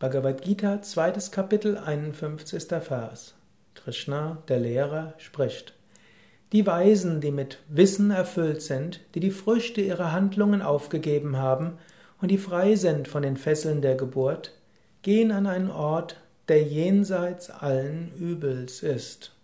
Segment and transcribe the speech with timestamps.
[0.00, 2.68] Bhagavad Gita, zweites Kapitel, 51.
[2.82, 3.34] Vers.
[3.74, 5.74] Krishna, der Lehrer, spricht.
[6.52, 11.76] Die Weisen, die mit Wissen erfüllt sind, die die Früchte ihrer Handlungen aufgegeben haben
[12.18, 14.54] und die frei sind von den Fesseln der Geburt,
[15.02, 16.16] gehen an einen Ort,
[16.48, 19.36] der jenseits allen Übels ist.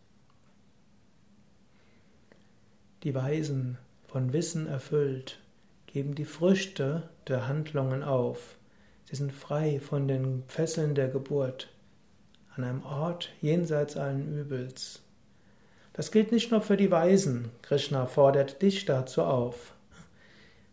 [3.02, 3.77] Die Weisen,
[4.07, 5.38] von Wissen erfüllt,
[5.84, 8.57] geben die Früchte der Handlungen auf.
[9.09, 11.69] Sie sind frei von den Fesseln der Geburt,
[12.56, 15.01] an einem Ort jenseits allen Übels.
[15.92, 17.50] Das gilt nicht nur für die Weisen.
[17.62, 19.73] Krishna fordert dich dazu auf.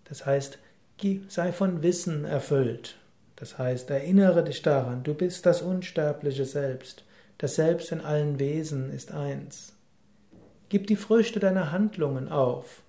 [0.06, 0.58] Das heißt,
[1.28, 2.96] sei von Wissen erfüllt.
[3.36, 7.04] Das heißt, erinnere dich daran, du bist das unsterbliche Selbst.
[7.38, 9.74] Das Selbst in allen Wesen ist eins.
[10.70, 12.82] Gib die Früchte deiner Handlungen auf.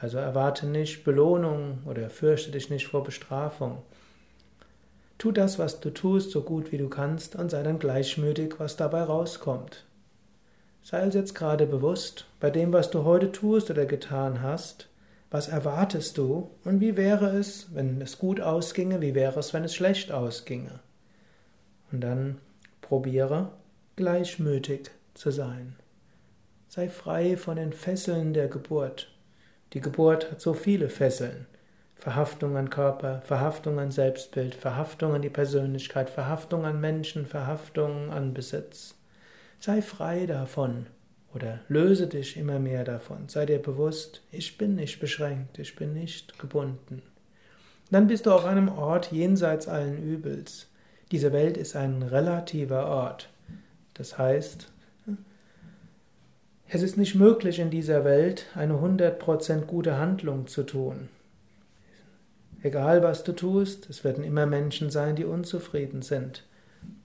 [0.00, 3.82] Also erwarte nicht Belohnung oder fürchte dich nicht vor Bestrafung.
[5.18, 8.76] Tu das, was du tust, so gut wie du kannst und sei dann gleichmütig, was
[8.76, 9.84] dabei rauskommt.
[10.82, 14.88] Sei also jetzt gerade bewusst, bei dem, was du heute tust oder getan hast,
[15.30, 19.64] was erwartest du und wie wäre es, wenn es gut ausginge, wie wäre es, wenn
[19.64, 20.80] es schlecht ausginge.
[21.92, 22.38] Und dann
[22.80, 23.50] probiere
[23.96, 25.76] gleichmütig zu sein.
[26.68, 29.10] Sei frei von den Fesseln der Geburt.
[29.72, 31.46] Die Geburt hat so viele Fesseln.
[31.98, 38.34] Verhaftung an Körper, Verhaftung an Selbstbild, Verhaftung an die Persönlichkeit, Verhaftung an Menschen, Verhaftung an
[38.34, 38.94] Besitz.
[39.58, 40.86] Sei frei davon
[41.34, 43.28] oder löse dich immer mehr davon.
[43.28, 47.02] Sei dir bewusst, ich bin nicht beschränkt, ich bin nicht gebunden.
[47.90, 50.68] Dann bist du auf einem Ort jenseits allen Übels.
[51.10, 53.28] Diese Welt ist ein relativer Ort.
[53.94, 54.70] Das heißt,
[56.68, 61.08] es ist nicht möglich in dieser Welt eine 100% gute Handlung zu tun.
[62.62, 66.44] Egal was du tust, es werden immer Menschen sein, die unzufrieden sind.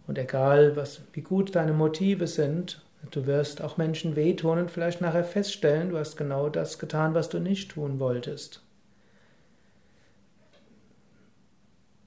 [0.08, 5.02] Und egal, was, wie gut deine Motive sind, du wirst auch Menschen wehtun und vielleicht
[5.02, 8.62] nachher feststellen, du hast genau das getan, was du nicht tun wolltest.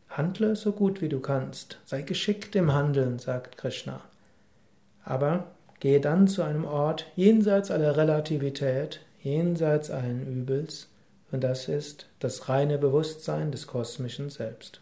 [0.09, 4.01] Handle so gut wie du kannst, sei geschickt im Handeln, sagt Krishna.
[5.05, 5.49] Aber
[5.79, 10.89] gehe dann zu einem Ort jenseits aller Relativität, jenseits allen Übels,
[11.33, 14.81] und das ist das reine Bewusstsein des kosmischen Selbst.